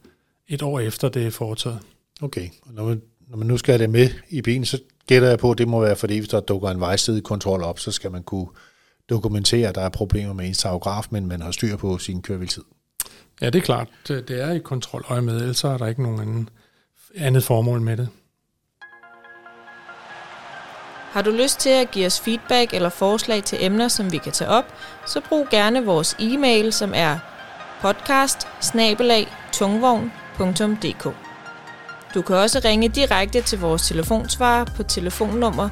et 0.48 0.62
år 0.62 0.80
efter 0.80 1.08
det 1.08 1.26
er 1.26 1.30
foretaget. 1.30 1.78
Okay, 2.22 2.48
og 2.62 2.74
når 2.74 2.84
man, 2.84 3.02
når 3.28 3.36
man 3.36 3.46
nu 3.46 3.56
skal 3.56 3.72
have 3.72 3.82
det 3.82 3.90
med 3.90 4.08
i 4.28 4.42
bilen, 4.42 4.64
så 4.64 4.78
gætter 5.06 5.28
jeg 5.28 5.38
på, 5.38 5.50
at 5.50 5.58
det 5.58 5.68
må 5.68 5.80
være, 5.80 5.96
fordi 5.96 6.18
hvis 6.18 6.28
der 6.28 6.40
dukker 6.40 6.70
en 6.70 6.80
vejsidekontrol 6.80 7.62
op, 7.62 7.78
så 7.78 7.92
skal 7.92 8.10
man 8.10 8.22
kunne 8.22 8.46
dokumentere, 9.10 9.68
at 9.68 9.74
der 9.74 9.80
er 9.80 9.88
problemer 9.88 10.32
med 10.32 10.46
ens 10.46 10.58
tagograf, 10.58 11.06
men 11.10 11.26
man 11.26 11.42
har 11.42 11.50
styr 11.50 11.76
på 11.76 11.98
sin 11.98 12.22
køreviltid. 12.22 12.62
Ja, 13.40 13.46
det 13.46 13.58
er 13.58 13.62
klart. 13.62 13.88
Det, 14.08 14.30
er 14.30 14.52
i 14.52 14.58
kontroløje 14.58 15.22
med, 15.22 15.36
ellers 15.36 15.64
er 15.64 15.78
der 15.78 15.86
ikke 15.86 16.02
nogen 16.02 16.20
anden, 16.20 16.48
andet 17.16 17.44
formål 17.44 17.80
med 17.80 17.96
det. 17.96 18.08
Har 21.12 21.22
du 21.22 21.30
lyst 21.30 21.60
til 21.60 21.70
at 21.70 21.90
give 21.90 22.06
os 22.06 22.20
feedback 22.20 22.74
eller 22.74 22.88
forslag 22.88 23.44
til 23.44 23.64
emner, 23.64 23.88
som 23.88 24.12
vi 24.12 24.18
kan 24.18 24.32
tage 24.32 24.50
op, 24.50 24.64
så 25.06 25.20
brug 25.28 25.46
gerne 25.50 25.84
vores 25.84 26.16
e-mail, 26.18 26.72
som 26.72 26.92
er 26.94 27.18
podcast 27.80 28.48
Du 32.14 32.22
kan 32.22 32.36
også 32.36 32.60
ringe 32.64 32.88
direkte 32.88 33.42
til 33.42 33.60
vores 33.60 33.88
telefonsvarer 33.88 34.64
på 34.64 34.82
telefonnummer 34.82 35.68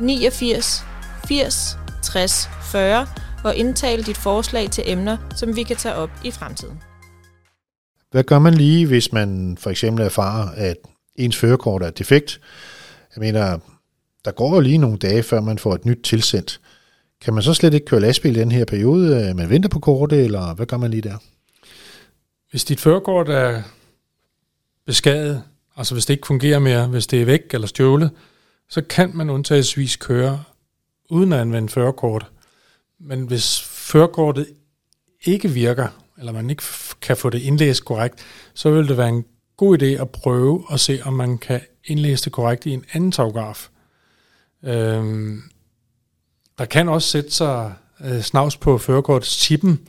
89 0.00 0.84
80 1.28 1.78
60 2.02 2.48
40 2.62 3.06
og 3.44 3.56
indtale 3.56 4.02
dit 4.02 4.16
forslag 4.16 4.70
til 4.70 4.84
emner, 4.86 5.16
som 5.36 5.56
vi 5.56 5.62
kan 5.62 5.76
tage 5.76 5.94
op 5.94 6.10
i 6.24 6.30
fremtiden. 6.30 6.91
Hvad 8.12 8.24
gør 8.24 8.38
man 8.38 8.54
lige, 8.54 8.86
hvis 8.86 9.12
man 9.12 9.56
for 9.60 9.70
eksempel 9.70 10.04
erfarer, 10.04 10.48
at 10.56 10.76
ens 11.16 11.36
førerkort 11.36 11.82
er 11.82 11.90
defekt? 11.90 12.40
Jeg 13.16 13.20
mener, 13.20 13.58
der 14.24 14.32
går 14.32 14.54
jo 14.54 14.60
lige 14.60 14.78
nogle 14.78 14.98
dage, 14.98 15.22
før 15.22 15.40
man 15.40 15.58
får 15.58 15.74
et 15.74 15.84
nyt 15.84 16.00
tilsendt. 16.04 16.60
Kan 17.20 17.34
man 17.34 17.42
så 17.42 17.54
slet 17.54 17.74
ikke 17.74 17.86
køre 17.86 18.00
lastbil 18.00 18.36
i 18.36 18.40
den 18.40 18.52
her 18.52 18.64
periode? 18.64 19.28
Øh, 19.28 19.36
man 19.36 19.50
venter 19.50 19.68
på 19.68 19.78
kortet, 19.78 20.24
eller 20.24 20.54
hvad 20.54 20.66
gør 20.66 20.76
man 20.76 20.90
lige 20.90 21.00
der? 21.00 21.16
Hvis 22.50 22.64
dit 22.64 22.80
førerkort 22.80 23.28
er 23.28 23.62
beskadiget, 24.86 25.42
altså 25.76 25.94
hvis 25.94 26.06
det 26.06 26.14
ikke 26.14 26.26
fungerer 26.26 26.58
mere, 26.58 26.86
hvis 26.86 27.06
det 27.06 27.22
er 27.22 27.24
væk 27.24 27.42
eller 27.52 27.66
stjålet, 27.66 28.10
så 28.68 28.82
kan 28.82 29.10
man 29.14 29.30
undtagelsesvis 29.30 29.96
køre 29.96 30.44
uden 31.10 31.32
at 31.32 31.40
anvende 31.40 31.68
førerkort. 31.68 32.26
Men 33.00 33.22
hvis 33.22 33.62
førerkortet 33.62 34.46
ikke 35.24 35.48
virker, 35.50 36.01
eller 36.22 36.32
man 36.32 36.50
ikke 36.50 36.62
kan 37.00 37.16
få 37.16 37.30
det 37.30 37.42
indlæst 37.42 37.84
korrekt, 37.84 38.14
så 38.54 38.70
vil 38.70 38.88
det 38.88 38.96
være 38.96 39.08
en 39.08 39.24
god 39.56 39.82
idé 39.82 39.84
at 39.84 40.10
prøve 40.10 40.64
at 40.72 40.80
se, 40.80 41.00
om 41.04 41.12
man 41.12 41.38
kan 41.38 41.60
indlæse 41.84 42.24
det 42.24 42.32
korrekt 42.32 42.66
i 42.66 42.70
en 42.70 42.84
anden 42.92 43.12
tagograf. 43.12 43.68
Øhm, 44.64 45.42
der 46.58 46.64
kan 46.64 46.88
også 46.88 47.08
sætte 47.08 47.30
sig 47.30 47.72
øh, 48.04 48.20
snavs 48.20 48.56
på 48.56 48.78
førerkortschippen, 48.78 49.80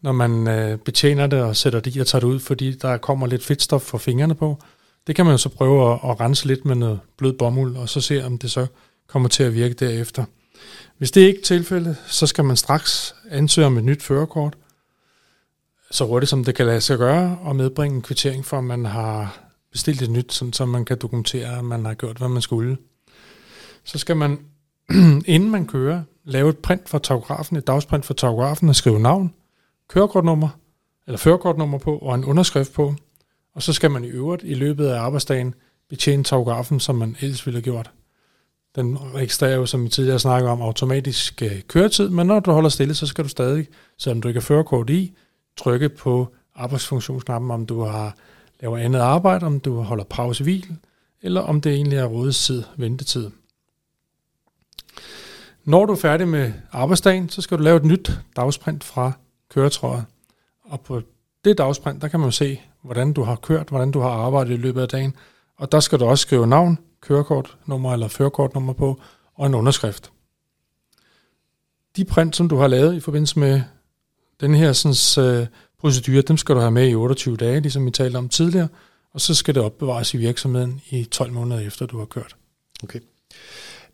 når 0.00 0.12
man 0.12 0.48
øh, 0.48 0.78
betjener 0.78 1.26
det 1.26 1.42
og 1.42 1.56
sætter 1.56 1.80
det 1.80 1.96
i 1.96 1.98
og 1.98 2.06
tager 2.06 2.20
det 2.20 2.26
ud, 2.26 2.40
fordi 2.40 2.72
der 2.72 2.96
kommer 2.96 3.26
lidt 3.26 3.44
fedtstof 3.44 3.82
for 3.82 3.98
fingrene 3.98 4.34
på. 4.34 4.58
Det 5.06 5.16
kan 5.16 5.24
man 5.24 5.34
jo 5.34 5.38
så 5.38 5.48
prøve 5.48 5.92
at, 5.92 5.98
at 6.10 6.20
rense 6.20 6.46
lidt 6.46 6.64
med 6.64 6.74
noget 6.74 7.00
blød 7.18 7.32
bomuld, 7.32 7.76
og 7.76 7.88
så 7.88 8.00
se, 8.00 8.24
om 8.24 8.38
det 8.38 8.50
så 8.50 8.66
kommer 9.08 9.28
til 9.28 9.42
at 9.42 9.54
virke 9.54 9.74
derefter. 9.74 10.24
Hvis 10.98 11.10
det 11.10 11.20
ikke 11.20 11.38
er 11.38 11.44
tilfældet, 11.44 11.96
så 12.06 12.26
skal 12.26 12.44
man 12.44 12.56
straks 12.56 13.14
ansøge 13.30 13.66
om 13.66 13.78
et 13.78 13.84
nyt 13.84 14.02
førerkort, 14.02 14.54
så 15.92 16.06
hurtigt 16.06 16.30
som 16.30 16.44
det 16.44 16.54
kan 16.54 16.66
lade 16.66 16.80
sig 16.80 16.98
gøre, 16.98 17.38
og 17.42 17.56
medbringe 17.56 17.96
en 17.96 18.02
kvittering 18.02 18.44
for, 18.44 18.58
at 18.58 18.64
man 18.64 18.84
har 18.84 19.38
bestilt 19.72 20.02
et 20.02 20.10
nyt, 20.10 20.32
sådan, 20.32 20.52
så 20.52 20.66
man 20.66 20.84
kan 20.84 20.98
dokumentere, 20.98 21.58
at 21.58 21.64
man 21.64 21.84
har 21.84 21.94
gjort, 21.94 22.18
hvad 22.18 22.28
man 22.28 22.42
skulle. 22.42 22.76
Så 23.84 23.98
skal 23.98 24.16
man, 24.16 24.38
inden 25.26 25.50
man 25.50 25.66
kører, 25.66 26.02
lave 26.24 26.50
et 26.50 26.58
print 26.58 26.88
for 26.88 26.98
tagografen, 26.98 27.56
et 27.56 27.66
dagsprint 27.66 28.04
for 28.04 28.14
tagografen 28.14 28.68
og 28.68 28.76
skrive 28.76 29.00
navn, 29.00 29.34
kørekortnummer, 29.88 30.48
eller 31.06 31.18
førerkortnummer 31.18 31.78
på, 31.78 31.98
og 31.98 32.14
en 32.14 32.24
underskrift 32.24 32.72
på. 32.72 32.94
Og 33.54 33.62
så 33.62 33.72
skal 33.72 33.90
man 33.90 34.04
i 34.04 34.08
øvrigt 34.08 34.42
i 34.46 34.54
løbet 34.54 34.86
af 34.86 35.00
arbejdsdagen 35.00 35.54
betjene 35.90 36.24
tagografen, 36.24 36.80
som 36.80 36.94
man 36.94 37.16
ellers 37.20 37.46
ville 37.46 37.56
have 37.56 37.64
gjort. 37.64 37.90
Den 38.76 38.98
registrerer 39.14 39.56
jo, 39.56 39.66
som 39.66 39.84
vi 39.84 39.88
tidligere 39.88 40.18
snakkede 40.18 40.50
om, 40.52 40.60
automatisk 40.60 41.42
øh, 41.42 41.62
køretid, 41.68 42.08
men 42.08 42.26
når 42.26 42.40
du 42.40 42.52
holder 42.52 42.68
stille, 42.68 42.94
så 42.94 43.06
skal 43.06 43.24
du 43.24 43.28
stadig, 43.28 43.66
selvom 43.98 44.22
du 44.22 44.28
ikke 44.28 44.40
har 44.40 44.44
førerkort 44.44 44.90
i, 44.90 45.14
trykke 45.56 45.88
på 45.88 46.34
arbejdsfunktionsknappen, 46.54 47.50
om 47.50 47.66
du 47.66 47.80
har 47.82 48.16
laver 48.60 48.78
andet 48.78 49.00
arbejde, 49.00 49.46
om 49.46 49.60
du 49.60 49.80
holder 49.80 50.04
pause 50.04 50.42
hvil, 50.42 50.76
eller 51.22 51.40
om 51.40 51.60
det 51.60 51.72
egentlig 51.72 51.98
er 51.98 52.04
rådestid, 52.04 52.62
ventetid. 52.76 53.30
Når 55.64 55.86
du 55.86 55.92
er 55.92 55.96
færdig 55.96 56.28
med 56.28 56.52
arbejdsdagen, 56.72 57.28
så 57.28 57.42
skal 57.42 57.58
du 57.58 57.62
lave 57.62 57.76
et 57.76 57.84
nyt 57.84 58.10
dagsprint 58.36 58.84
fra 58.84 59.12
køretøjet. 59.50 60.04
Og 60.62 60.80
på 60.80 61.02
det 61.44 61.58
dagsprint, 61.58 62.02
der 62.02 62.08
kan 62.08 62.20
man 62.20 62.26
jo 62.26 62.30
se, 62.30 62.60
hvordan 62.82 63.12
du 63.12 63.22
har 63.22 63.36
kørt, 63.36 63.68
hvordan 63.68 63.90
du 63.90 64.00
har 64.00 64.10
arbejdet 64.10 64.52
i 64.52 64.56
løbet 64.56 64.80
af 64.80 64.88
dagen. 64.88 65.14
Og 65.56 65.72
der 65.72 65.80
skal 65.80 66.00
du 66.00 66.04
også 66.04 66.22
skrive 66.22 66.46
navn, 66.46 66.78
kørekortnummer 67.00 67.92
eller 67.92 68.08
førekortnummer 68.08 68.72
på, 68.72 69.00
og 69.34 69.46
en 69.46 69.54
underskrift. 69.54 70.12
De 71.96 72.04
print, 72.04 72.36
som 72.36 72.48
du 72.48 72.56
har 72.56 72.66
lavet 72.66 72.94
i 72.94 73.00
forbindelse 73.00 73.38
med 73.38 73.62
den 74.40 74.54
her 74.54 74.72
sådan, 74.72 75.26
øh, 75.26 75.46
procedure, 75.80 76.22
dem 76.22 76.36
skal 76.36 76.54
du 76.54 76.60
have 76.60 76.70
med 76.70 76.88
i 76.88 76.94
28 76.94 77.36
dage, 77.36 77.60
ligesom 77.60 77.86
vi 77.86 77.90
talte 77.90 78.16
om 78.16 78.28
tidligere, 78.28 78.68
og 79.14 79.20
så 79.20 79.34
skal 79.34 79.54
det 79.54 79.62
opbevares 79.62 80.14
i 80.14 80.16
virksomheden 80.16 80.80
i 80.90 81.04
12 81.04 81.32
måneder 81.32 81.60
efter, 81.60 81.86
du 81.86 81.98
har 81.98 82.04
kørt. 82.04 82.36
Okay. 82.82 83.00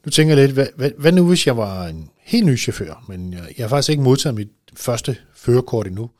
Nu 0.05 0.11
tænker 0.11 0.35
jeg 0.35 0.45
lidt, 0.45 0.55
hvad, 0.55 0.67
hvad, 0.77 0.91
hvad 0.99 1.13
nu 1.13 1.29
hvis 1.29 1.47
jeg 1.47 1.57
var 1.57 1.87
en 1.87 2.11
helt 2.23 2.47
ny 2.47 2.59
chauffør, 2.59 3.05
men 3.09 3.33
jeg, 3.33 3.41
jeg 3.59 3.65
har 3.65 3.69
faktisk 3.69 3.91
ikke 3.91 4.03
modtaget 4.03 4.35
mit 4.35 4.49
første 4.77 5.17
førerkort 5.35 5.87
endnu. 5.87 6.11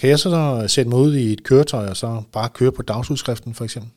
Kan 0.00 0.10
jeg 0.10 0.18
så 0.18 0.30
da 0.30 0.66
sætte 0.66 0.88
mig 0.88 0.98
ud 0.98 1.14
i 1.14 1.32
et 1.32 1.44
køretøj 1.44 1.86
og 1.86 1.96
så 1.96 2.22
bare 2.32 2.48
køre 2.48 2.72
på 2.72 2.82
dagsudskriften 2.82 3.54
for 3.54 3.64
eksempel? 3.64 3.90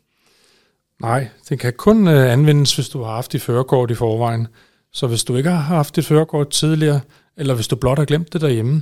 Nej, 1.01 1.27
det 1.49 1.59
kan 1.59 1.73
kun 1.77 2.07
uh, 2.07 2.31
anvendes, 2.31 2.75
hvis 2.75 2.89
du 2.89 3.03
har 3.03 3.11
haft 3.11 3.31
dit 3.31 3.41
førerkort 3.41 3.91
i 3.91 3.95
forvejen. 3.95 4.47
Så 4.93 5.07
hvis 5.07 5.23
du 5.23 5.35
ikke 5.35 5.49
har 5.49 5.57
haft 5.57 5.95
dit 5.95 6.05
førerkort 6.05 6.49
tidligere, 6.49 6.99
eller 7.37 7.53
hvis 7.53 7.67
du 7.67 7.75
blot 7.75 7.97
har 7.97 8.05
glemt 8.05 8.33
det 8.33 8.41
derhjemme, 8.41 8.81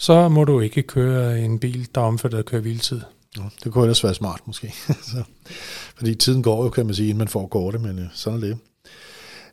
så 0.00 0.28
må 0.28 0.44
du 0.44 0.60
ikke 0.60 0.82
køre 0.82 1.40
en 1.40 1.58
bil, 1.58 1.88
der 1.94 2.00
er 2.00 2.04
omfattet 2.04 2.38
af 2.38 2.44
køre 2.44 2.60
hviletid. 2.60 3.00
Ja, 3.36 3.42
det 3.64 3.72
kunne 3.72 3.84
ellers 3.84 4.04
være 4.04 4.14
smart 4.14 4.40
måske. 4.46 4.74
så, 5.10 5.22
fordi 5.96 6.14
tiden 6.14 6.42
går 6.42 6.64
jo, 6.64 6.70
kan 6.70 6.86
man 6.86 6.94
sige, 6.94 7.08
inden 7.08 7.18
man 7.18 7.28
får 7.28 7.46
kortet, 7.46 7.80
men 7.80 7.98
uh, 7.98 8.04
sådan 8.14 8.42
er 8.42 8.46
det. 8.46 8.58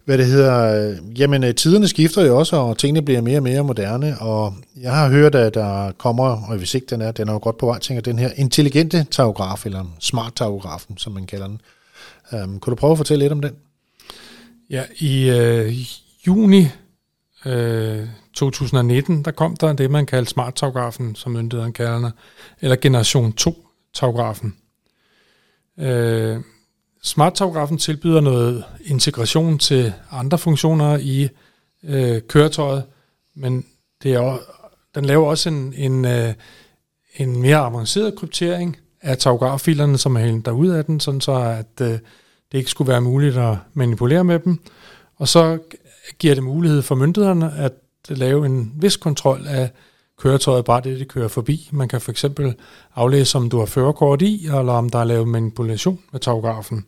Hvad 0.06 0.18
det 0.18 0.26
hedder, 0.26 0.90
øh, 0.90 1.20
jamen 1.20 1.44
øh, 1.44 1.56
tiderne 1.56 1.88
skifter 1.88 2.26
jo 2.26 2.38
også, 2.38 2.56
og 2.56 2.78
tingene 2.78 3.02
bliver 3.02 3.22
mere 3.22 3.38
og 3.38 3.44
mere 3.44 3.64
moderne, 3.64 4.20
og 4.20 4.56
jeg 4.82 4.92
har 4.92 5.10
hørt, 5.10 5.36
at 5.36 5.54
der 5.54 5.92
kommer, 5.92 6.24
og 6.24 6.58
hvis 6.58 6.76
ikke 6.76 6.88
den 6.90 7.02
er, 7.02 7.12
den 7.12 7.30
er 7.30 7.34
jo 7.34 7.40
godt 7.42 7.58
på 7.58 7.66
vej, 7.66 7.80
tænker 7.80 8.02
den 8.02 8.20
her 8.20 8.30
intelligente 8.36 9.06
tagograf, 9.12 9.66
eller 9.66 9.86
smart 10.00 10.36
tagografen, 10.36 10.98
som 10.98 11.14
man 11.14 11.26
kalder 11.26 11.48
den. 11.48 11.62
Um, 12.32 12.60
kunne 12.60 12.72
du 12.72 12.76
prøve 12.76 12.92
at 12.92 12.98
fortælle 12.98 13.24
lidt 13.24 13.34
om 13.34 13.42
den? 13.42 13.52
Ja, 14.70 14.84
i 15.00 15.30
øh, 15.30 15.74
juni 16.28 16.68
øh, 17.46 18.08
2019, 18.34 19.26
der 19.26 19.32
kom 19.32 19.56
der 19.56 19.74
det, 19.74 19.92
man 19.92 20.06
kaldte 20.06 20.32
smart-tagografen, 20.32 21.16
som 21.16 21.32
myndighederne 21.32 21.74
kalder 21.74 22.00
den, 22.00 22.12
eller 22.62 22.76
generation 22.76 23.34
2-tagografen. 23.42 24.56
Øh, 25.80 26.40
smart-tagografen 27.04 27.78
tilbyder 27.78 28.22
noget 28.22 28.64
integration 28.86 29.60
til 29.60 29.94
andre 30.12 30.38
funktioner 30.38 30.98
i 30.98 31.30
øh, 31.84 32.22
køretøjet, 32.28 32.84
men 33.36 33.66
det 34.04 34.14
er, 34.14 34.38
den 34.96 35.06
laver 35.06 35.28
også 35.28 35.50
en, 35.50 35.74
en, 35.78 36.06
øh, 36.06 36.34
en 37.16 37.42
mere 37.42 37.58
avanceret 37.58 38.16
kryptering 38.16 38.78
af 39.02 39.18
tagograffilerne, 39.18 39.98
som 39.98 40.16
er 40.16 40.20
hældt 40.20 40.48
ud 40.48 40.68
af 40.68 40.86
den, 40.86 41.00
sådan 41.00 41.22
så 41.22 41.32
at 41.32 41.82
øh, 41.82 42.00
det 42.52 42.58
ikke 42.58 42.70
skulle 42.70 42.88
være 42.92 43.02
muligt 43.02 43.38
at 43.38 43.58
manipulere 43.74 44.24
med 44.24 44.40
dem. 44.40 44.60
Og 45.16 45.28
så 45.28 45.60
giver 46.20 46.36
det 46.36 46.44
mulighed 46.44 46.82
for 46.82 46.96
myndighederne 46.96 47.54
at 47.58 47.74
lave 48.10 48.46
en 48.46 48.72
vis 48.76 48.98
kontrol 48.98 49.48
af 49.48 49.72
køretøjet, 50.18 50.66
bare 50.66 50.82
det, 50.82 51.00
det 51.00 51.08
kører 51.08 51.28
forbi. 51.28 51.70
Man 51.72 51.88
kan 51.88 52.02
for 52.02 52.12
eksempel 52.12 52.56
aflæse, 52.96 53.38
om 53.38 53.50
du 53.50 53.60
har 53.60 53.66
førerkort 53.66 54.22
i, 54.22 54.46
eller 54.46 54.74
om 54.74 54.90
der 54.90 55.00
er 55.00 55.04
lavet 55.04 55.28
manipulation 55.28 56.00
med 56.12 56.20
tagografen. 56.20 56.86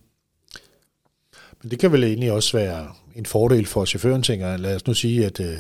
Men 1.62 1.72
det 1.72 1.80
kan 1.80 1.92
vel 1.92 2.04
egentlig 2.04 2.32
også 2.32 2.58
være 2.58 2.88
en 3.16 3.26
fordel 3.26 3.66
for 3.66 3.86
chaufføren, 3.86 4.24
tænker 4.24 4.58
Lad 4.58 4.76
os 4.76 4.88
nu 4.88 4.94
sige, 4.94 5.26
at 5.26 5.40
øh, 5.40 5.56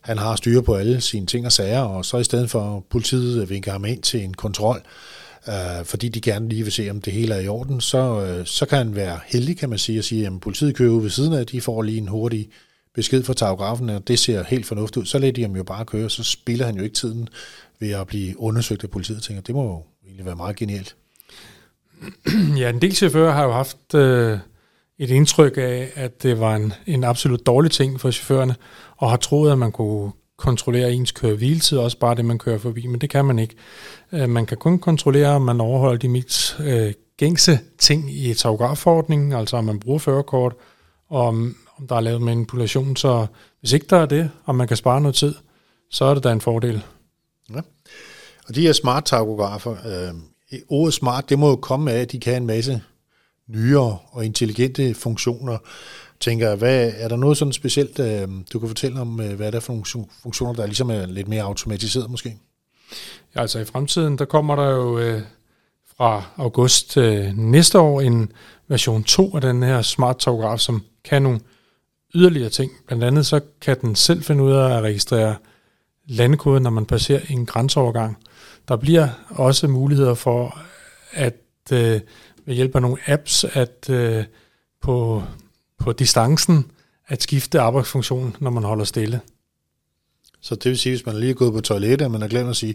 han 0.00 0.18
har 0.18 0.36
styr 0.36 0.60
på 0.60 0.74
alle 0.74 1.00
sine 1.00 1.26
ting 1.26 1.46
og 1.46 1.52
sager, 1.52 1.80
og 1.80 2.04
så 2.04 2.18
i 2.18 2.24
stedet 2.24 2.50
for 2.50 2.84
politiet 2.90 3.50
vinker 3.50 3.72
ham 3.72 3.84
ind 3.84 4.02
til 4.02 4.24
en 4.24 4.34
kontrol, 4.34 4.82
øh, 5.48 5.84
fordi 5.84 6.08
de 6.08 6.20
gerne 6.20 6.48
lige 6.48 6.62
vil 6.62 6.72
se, 6.72 6.90
om 6.90 7.00
det 7.00 7.12
hele 7.12 7.34
er 7.34 7.40
i 7.40 7.48
orden, 7.48 7.80
så, 7.80 8.24
øh, 8.24 8.46
så 8.46 8.66
kan 8.66 8.78
han 8.78 8.94
være 8.94 9.20
heldig, 9.26 9.56
kan 9.58 9.68
man 9.68 9.78
sige, 9.78 9.98
at 9.98 10.04
sige, 10.04 10.26
at 10.26 10.40
politiet 10.40 10.76
kører 10.76 10.90
ud 10.90 11.02
ved 11.02 11.10
siden 11.10 11.32
af, 11.32 11.46
de 11.46 11.60
får 11.60 11.82
lige 11.82 11.98
en 11.98 12.08
hurtig 12.08 12.48
besked 12.94 13.22
fra 13.22 13.34
tagografen, 13.34 13.90
at 13.90 14.08
det 14.08 14.18
ser 14.18 14.44
helt 14.44 14.66
fornuftigt 14.66 15.02
ud. 15.02 15.06
Så 15.06 15.18
lader 15.18 15.32
de 15.32 15.42
ham 15.42 15.56
jo 15.56 15.62
bare 15.62 15.84
køre, 15.84 16.10
så 16.10 16.24
spiller 16.24 16.66
han 16.66 16.76
jo 16.76 16.82
ikke 16.82 16.94
tiden 16.94 17.28
ved 17.78 17.90
at 17.90 18.06
blive 18.06 18.40
undersøgt 18.40 18.84
af 18.84 18.90
politiet. 18.90 19.22
tænker, 19.22 19.42
det 19.42 19.54
må 19.54 19.62
jo 19.62 19.82
egentlig 20.04 20.26
være 20.26 20.36
meget 20.36 20.56
genialt. 20.56 20.96
Ja, 22.56 22.70
en 22.70 22.82
del 22.82 22.94
chauffører 22.94 23.32
har 23.32 23.44
jo 23.44 23.52
haft 23.52 23.94
øh, 23.94 24.38
et 24.98 25.10
indtryk 25.10 25.56
af, 25.56 25.90
at 25.94 26.22
det 26.22 26.40
var 26.40 26.56
en, 26.56 26.72
en 26.86 27.04
absolut 27.04 27.46
dårlig 27.46 27.70
ting 27.70 28.00
for 28.00 28.10
chaufførerne, 28.10 28.54
og 28.96 29.10
har 29.10 29.16
troet, 29.16 29.52
at 29.52 29.58
man 29.58 29.72
kunne 29.72 30.12
kontrollere 30.36 30.92
ens 30.92 31.12
køre 31.12 31.34
hviletid, 31.34 31.78
også 31.78 31.98
bare 31.98 32.14
det, 32.14 32.24
man 32.24 32.38
kører 32.38 32.58
forbi, 32.58 32.86
men 32.86 33.00
det 33.00 33.10
kan 33.10 33.24
man 33.24 33.38
ikke. 33.38 33.54
Øh, 34.12 34.28
man 34.28 34.46
kan 34.46 34.56
kun 34.56 34.78
kontrollere, 34.78 35.28
om 35.28 35.42
man 35.42 35.60
overholder 35.60 35.98
de 35.98 36.08
mest 36.08 36.60
øh, 36.60 36.92
gængse 37.16 37.58
ting 37.78 38.14
i 38.14 38.34
tagografforordningen, 38.34 39.32
altså 39.32 39.56
om 39.56 39.64
man 39.64 39.80
bruger 39.80 39.98
førerkort, 39.98 40.54
om, 41.10 41.56
om 41.78 41.86
der 41.86 41.96
er 41.96 42.00
lavet 42.00 42.22
manipulation. 42.22 42.96
Så 42.96 43.26
hvis 43.60 43.72
ikke 43.72 43.86
der 43.90 43.96
er 43.96 44.06
det, 44.06 44.30
og 44.44 44.54
man 44.54 44.68
kan 44.68 44.76
spare 44.76 45.00
noget 45.00 45.14
tid, 45.14 45.34
så 45.90 46.04
er 46.04 46.14
det 46.14 46.24
da 46.24 46.32
en 46.32 46.40
fordel. 46.40 46.82
Ja. 47.54 47.60
Og 48.48 48.54
de 48.54 48.60
her 48.60 48.72
smart 48.72 49.04
tagografer, 49.04 49.70
øh, 49.70 50.14
ordet 50.68 50.94
smart, 50.94 51.28
det 51.28 51.38
må 51.38 51.48
jo 51.48 51.56
komme 51.56 51.92
af, 51.92 52.00
at 52.00 52.12
de 52.12 52.20
kan 52.20 52.36
en 52.36 52.46
masse 52.46 52.82
nyere 53.48 53.98
og 54.10 54.24
intelligente 54.24 54.94
funktioner. 54.94 55.58
Tænker 56.20 56.48
jeg, 56.48 56.56
hvad, 56.56 56.92
er 56.96 57.08
der 57.08 57.16
noget 57.16 57.36
sådan 57.36 57.52
specielt, 57.52 57.98
øh, 57.98 58.28
du 58.52 58.58
kan 58.58 58.68
fortælle 58.68 59.00
om, 59.00 59.20
øh, 59.20 59.34
hvad 59.34 59.46
er 59.46 59.50
der 59.50 59.60
for 59.60 59.72
nogle 59.72 60.08
funktioner, 60.22 60.52
der 60.52 60.66
ligesom 60.66 60.90
er 60.90 61.06
lidt 61.06 61.28
mere 61.28 61.42
automatiseret 61.42 62.10
måske? 62.10 62.38
Ja, 63.34 63.40
altså 63.40 63.58
i 63.58 63.64
fremtiden, 63.64 64.18
der 64.18 64.24
kommer 64.24 64.56
der 64.56 64.70
jo 64.70 64.98
øh, 64.98 65.22
fra 65.96 66.22
august 66.36 66.96
øh, 66.96 67.38
næste 67.38 67.78
år 67.78 68.00
en 68.00 68.32
version 68.68 69.04
2 69.04 69.34
af 69.34 69.40
den 69.40 69.62
her 69.62 69.82
smart 69.82 70.16
togograf, 70.18 70.58
som 70.58 70.82
kan 71.04 71.22
nogle 71.22 71.40
yderligere 72.14 72.48
ting. 72.48 72.72
Blandt 72.86 73.04
andet 73.04 73.26
så 73.26 73.40
kan 73.60 73.80
den 73.80 73.94
selv 73.94 74.22
finde 74.22 74.42
ud 74.42 74.52
af 74.52 74.76
at 74.76 74.82
registrere 74.82 75.36
landekoden, 76.06 76.62
når 76.62 76.70
man 76.70 76.86
passerer 76.86 77.20
en 77.30 77.46
grænseovergang. 77.46 78.16
Der 78.68 78.76
bliver 78.76 79.08
også 79.28 79.68
muligheder 79.68 80.14
for 80.14 80.58
at 81.12 81.36
øh, 81.72 82.00
ved 82.46 82.54
hjælp 82.54 82.74
af 82.74 82.82
nogle 82.82 82.98
apps 83.06 83.44
at 83.44 83.90
øh, 83.90 84.24
på, 84.82 85.22
på 85.78 85.92
distancen 85.92 86.70
at 87.06 87.22
skifte 87.22 87.60
arbejdsfunktion, 87.60 88.36
når 88.40 88.50
man 88.50 88.62
holder 88.62 88.84
stille. 88.84 89.20
Så 90.40 90.54
det 90.54 90.64
vil 90.64 90.78
sige, 90.78 90.92
hvis 90.92 91.06
man 91.06 91.16
lige 91.16 91.30
er 91.30 91.34
gået 91.34 91.52
på 91.52 91.60
toilettet, 91.60 92.04
og 92.04 92.10
man 92.10 92.20
har 92.20 92.28
glemt 92.28 92.50
at 92.50 92.56
sige, 92.56 92.74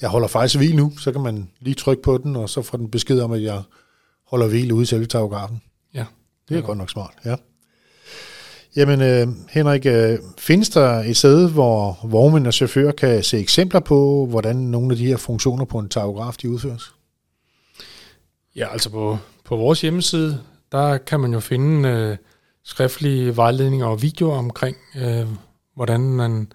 jeg 0.00 0.10
holder 0.10 0.28
faktisk 0.28 0.56
hvil 0.56 0.76
nu, 0.76 0.92
så 0.98 1.12
kan 1.12 1.20
man 1.20 1.50
lige 1.60 1.74
trykke 1.74 2.02
på 2.02 2.18
den, 2.18 2.36
og 2.36 2.50
så 2.50 2.62
får 2.62 2.78
den 2.78 2.90
besked 2.90 3.20
om, 3.20 3.32
at 3.32 3.42
jeg 3.42 3.62
holder 4.26 4.48
hvil 4.48 4.72
ude 4.72 4.82
i 4.82 4.86
selve 4.86 5.06
tagografen. 5.06 5.62
Det 6.48 6.54
er 6.54 6.60
ja. 6.60 6.66
godt 6.66 6.78
nok 6.78 6.90
smart, 6.90 7.14
ja. 7.24 7.34
Jamen, 8.76 9.02
øh, 9.02 9.28
Henrik, 9.50 9.86
øh, 9.86 10.18
findes 10.38 10.68
der 10.68 10.90
et 10.90 11.16
sted, 11.16 11.50
hvor 11.50 11.98
vognmænd 12.04 12.46
og 12.46 12.54
chauffører 12.54 12.92
kan 12.92 13.22
se 13.22 13.38
eksempler 13.38 13.80
på, 13.80 14.26
hvordan 14.26 14.56
nogle 14.56 14.90
af 14.90 14.96
de 14.96 15.06
her 15.06 15.16
funktioner 15.16 15.64
på 15.64 15.78
en 15.78 15.88
tachograf, 15.88 16.34
de 16.42 16.50
udføres? 16.50 16.94
Ja, 18.56 18.72
altså 18.72 18.90
på, 18.90 19.18
på 19.44 19.56
vores 19.56 19.80
hjemmeside, 19.80 20.40
der 20.72 20.98
kan 20.98 21.20
man 21.20 21.32
jo 21.32 21.40
finde 21.40 21.88
øh, 21.88 22.16
skriftlige 22.64 23.36
vejledninger 23.36 23.86
og 23.86 24.02
videoer 24.02 24.38
omkring, 24.38 24.76
øh, 24.96 25.26
hvordan 25.74 26.00
man 26.00 26.52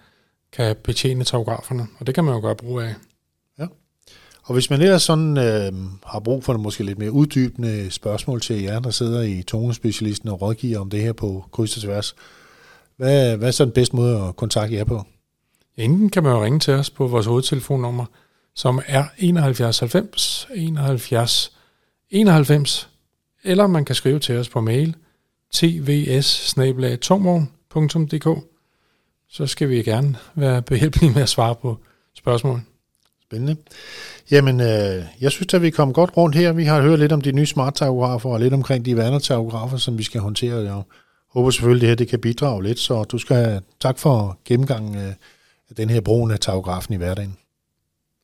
kan 0.51 0.75
betjene 0.83 1.23
tachograferne, 1.23 1.87
og 1.99 2.07
det 2.07 2.15
kan 2.15 2.23
man 2.23 2.33
jo 2.33 2.41
gøre 2.41 2.55
brug 2.55 2.79
af. 2.79 2.95
Og 4.43 4.53
hvis 4.53 4.69
man 4.69 4.81
ellers 4.81 5.03
sådan 5.03 5.37
øh, 5.37 5.73
har 6.05 6.19
brug 6.19 6.43
for 6.43 6.57
måske 6.57 6.83
lidt 6.83 6.99
mere 6.99 7.11
uddybende 7.11 7.91
spørgsmål 7.91 8.41
til 8.41 8.61
jer, 8.61 8.79
der 8.79 8.89
sidder 8.89 9.21
i 9.21 9.43
tonespecialisten 9.43 10.29
og 10.29 10.41
rådgiver 10.41 10.79
om 10.79 10.89
det 10.89 11.01
her 11.01 11.13
på 11.13 11.45
kryds 11.51 11.77
og 11.77 11.83
tværs, 11.83 12.15
hvad, 12.97 13.37
hvad 13.37 13.47
er 13.47 13.51
så 13.51 13.65
den 13.65 13.73
bedste 13.73 13.95
måde 13.95 14.21
at 14.21 14.35
kontakte 14.35 14.75
jer 14.75 14.83
på? 14.83 15.03
Enten 15.77 16.09
kan 16.09 16.23
man 16.23 16.31
jo 16.31 16.43
ringe 16.43 16.59
til 16.59 16.73
os 16.73 16.89
på 16.89 17.07
vores 17.07 17.25
hovedtelefonnummer, 17.25 18.05
som 18.55 18.81
er 18.87 19.05
71 19.17 19.79
90 19.79 20.47
71 20.55 21.57
91, 22.09 22.89
eller 23.43 23.67
man 23.67 23.85
kan 23.85 23.95
skrive 23.95 24.19
til 24.19 24.37
os 24.37 24.49
på 24.49 24.61
mail 24.61 24.95
tvs 25.53 26.55
så 29.29 29.47
skal 29.47 29.69
vi 29.69 29.83
gerne 29.83 30.15
være 30.35 30.61
behjælpelige 30.61 31.13
med 31.13 31.21
at 31.21 31.29
svare 31.29 31.55
på 31.55 31.77
spørgsmål. 32.17 32.61
Spændende. 33.33 33.55
Jamen, 34.31 34.61
øh, 34.61 35.05
jeg 35.21 35.31
synes 35.31 35.53
at 35.53 35.61
vi 35.61 35.67
er 35.67 35.71
kommet 35.71 35.95
godt 35.95 36.17
rundt 36.17 36.35
her. 36.35 36.51
Vi 36.51 36.63
har 36.63 36.81
hørt 36.81 36.99
lidt 36.99 37.11
om 37.11 37.21
de 37.21 37.31
nye 37.31 37.45
smart 37.45 37.81
og 37.81 38.39
lidt 38.39 38.53
omkring 38.53 38.85
de 38.85 38.97
vandertagografer, 38.97 39.77
som 39.77 39.97
vi 39.97 40.03
skal 40.03 40.21
håndtere. 40.21 40.57
Jeg 40.57 40.81
håber 41.29 41.49
selvfølgelig, 41.49 41.81
at 41.81 41.81
det 41.81 41.89
her 41.89 41.95
det 41.95 42.07
kan 42.07 42.19
bidrage 42.19 42.63
lidt, 42.63 42.79
så 42.79 43.03
du 43.03 43.17
skal 43.17 43.35
have 43.35 43.61
tak 43.79 43.99
for 43.99 44.37
gennemgangen 44.45 44.95
øh, 44.95 45.13
af 45.69 45.75
den 45.77 45.89
her 45.89 46.01
brugen 46.01 46.31
af 46.31 46.39
tagografen 46.39 46.93
i 46.93 46.97
hverdagen. 46.97 47.37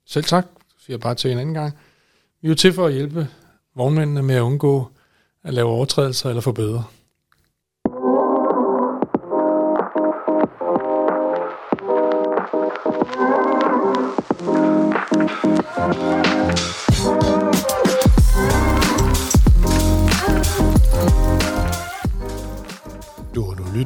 Selv 0.07 0.25
tak, 0.25 0.45
siger 0.79 0.93
jeg 0.93 0.99
bare 0.99 1.15
til 1.15 1.31
en 1.31 1.39
anden 1.39 1.53
gang. 1.53 1.73
Vi 2.41 2.47
er 2.47 2.49
jo 2.49 2.55
til 2.55 2.73
for 2.73 2.87
at 2.87 2.93
hjælpe 2.93 3.27
vognmændene 3.75 4.23
med 4.23 4.35
at 4.35 4.41
undgå 4.41 4.87
at 5.43 5.53
lave 5.53 5.67
overtrædelser 5.67 6.29
eller 6.29 6.41
forbedre. 6.41 6.83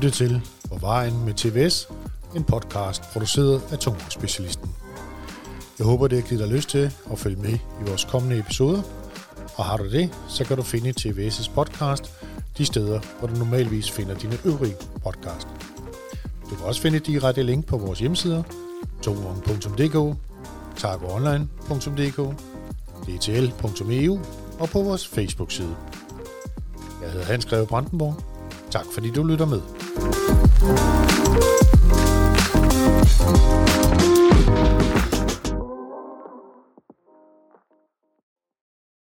Lytte 0.04 0.18
til 0.18 0.42
På 0.70 0.78
vejen 0.78 1.26
med 1.26 1.34
TVS, 1.34 1.88
en 2.36 2.44
podcast 2.44 3.04
produceret 3.14 3.62
af 3.72 3.80
Tungvognsspecialisten. 3.80 4.70
Jeg 5.80 5.86
håber, 5.86 6.08
det 6.08 6.22
har 6.22 6.28
givet 6.28 6.44
dig 6.44 6.56
lyst 6.56 6.70
til 6.70 6.92
at 7.12 7.20
følge 7.20 7.36
med 7.36 7.54
i 7.54 7.84
vores 7.88 8.06
kommende 8.06 8.40
episoder. 8.40 8.82
Og 9.56 9.66
har 9.66 9.78
du 9.78 9.92
det, 9.92 10.10
så 10.28 10.44
kan 10.46 10.58
du 10.58 10.64
finde 10.64 10.94
TVS' 11.00 11.52
podcast 11.54 12.14
de 12.58 12.66
steder, 12.66 13.00
hvor 13.20 13.28
du 13.28 13.36
normalvis 13.36 13.92
finder 13.92 14.16
dine 14.16 14.38
øvrige 14.46 14.76
podcast. 15.04 15.48
Du 16.50 16.56
kan 16.56 16.66
også 16.66 16.82
finde 16.82 17.00
direkte 17.00 17.44
link 17.44 17.66
på 17.66 17.78
vores 17.78 18.00
hjemmesider, 18.00 18.44
tungvogn.dk, 19.02 20.18
tagoonline.dk, 20.78 22.36
dtl.eu 23.06 24.20
og 24.60 24.70
på 24.70 24.82
vores 24.82 25.08
Facebook-side. 25.08 25.76
Jeg 27.02 27.12
hedder 27.12 27.26
Hans 27.26 27.46
Greve 27.46 27.68
Brandenborg. 27.68 28.16
Tak 28.72 28.86
fordi 28.94 29.10
du 29.10 29.24
lytter 29.24 29.46
med. 29.46 29.83
Thank 29.96 30.16
you 33.68 33.73